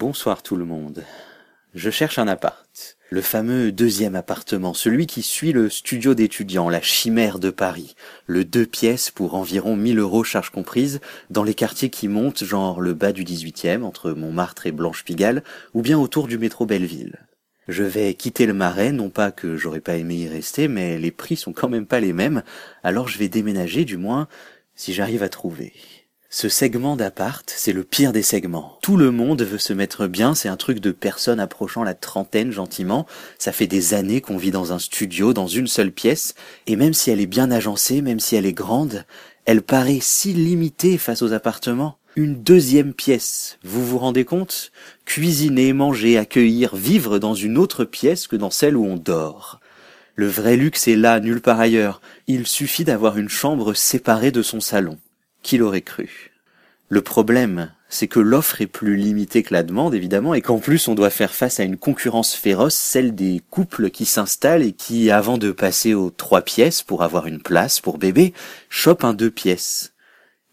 [0.00, 1.04] Bonsoir tout le monde.
[1.74, 2.96] Je cherche un appart.
[3.10, 7.94] Le fameux deuxième appartement, celui qui suit le studio d'étudiants, la chimère de Paris.
[8.24, 12.80] Le deux pièces pour environ 1000 euros charges comprises, dans les quartiers qui montent, genre
[12.80, 17.18] le bas du 18e, entre Montmartre et Blanche-Pigalle, ou bien autour du métro Belleville.
[17.68, 21.10] Je vais quitter le marais, non pas que j'aurais pas aimé y rester, mais les
[21.10, 22.42] prix sont quand même pas les mêmes,
[22.82, 24.28] alors je vais déménager du moins
[24.74, 25.74] si j'arrive à trouver.
[26.32, 28.78] Ce segment d'appart, c'est le pire des segments.
[28.82, 32.52] Tout le monde veut se mettre bien, c'est un truc de personnes approchant la trentaine
[32.52, 33.04] gentiment.
[33.36, 36.36] Ça fait des années qu'on vit dans un studio, dans une seule pièce,
[36.68, 39.04] et même si elle est bien agencée, même si elle est grande,
[39.44, 41.98] elle paraît si limitée face aux appartements.
[42.14, 44.70] Une deuxième pièce, vous vous rendez compte?
[45.06, 49.58] Cuisiner, manger, accueillir, vivre dans une autre pièce que dans celle où on dort.
[50.14, 52.00] Le vrai luxe est là, nulle part ailleurs.
[52.28, 54.96] Il suffit d'avoir une chambre séparée de son salon.
[55.42, 56.32] Qui l'aurait cru
[56.88, 60.86] Le problème, c'est que l'offre est plus limitée que la demande, évidemment, et qu'en plus
[60.86, 65.10] on doit faire face à une concurrence féroce, celle des couples qui s'installent et qui,
[65.10, 68.32] avant de passer aux trois pièces pour avoir une place pour bébé,
[68.68, 69.92] chopent un deux pièces.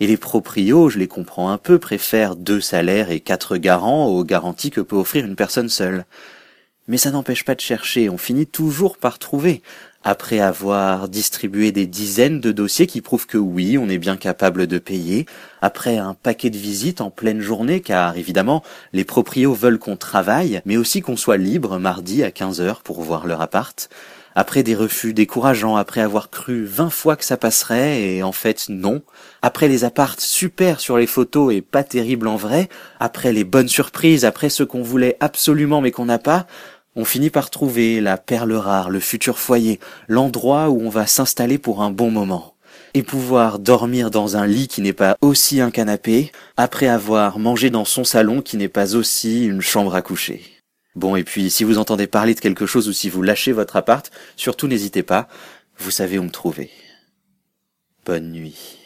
[0.00, 4.24] Et les proprios, je les comprends un peu, préfèrent deux salaires et quatre garants aux
[4.24, 6.04] garanties que peut offrir une personne seule.
[6.88, 9.62] Mais ça n'empêche pas de chercher, on finit toujours par trouver,
[10.04, 14.66] après avoir distribué des dizaines de dossiers qui prouvent que oui, on est bien capable
[14.66, 15.26] de payer,
[15.62, 20.60] après un paquet de visites en pleine journée, car évidemment, les proprios veulent qu'on travaille,
[20.66, 23.88] mais aussi qu'on soit libre mardi à 15 heures pour voir leur appart,
[24.34, 28.66] après des refus décourageants, après avoir cru vingt fois que ça passerait, et en fait
[28.68, 29.02] non,
[29.42, 32.68] après les apparts super sur les photos et pas terribles en vrai,
[33.00, 36.46] après les bonnes surprises, après ce qu'on voulait absolument mais qu'on n'a pas,
[36.96, 41.58] on finit par trouver la perle rare, le futur foyer, l'endroit où on va s'installer
[41.58, 42.54] pour un bon moment.
[42.94, 47.70] Et pouvoir dormir dans un lit qui n'est pas aussi un canapé, après avoir mangé
[47.70, 50.42] dans son salon qui n'est pas aussi une chambre à coucher.
[50.94, 53.76] Bon, et puis si vous entendez parler de quelque chose ou si vous lâchez votre
[53.76, 55.28] appart, surtout n'hésitez pas,
[55.78, 56.70] vous savez où me trouver.
[58.04, 58.83] Bonne nuit.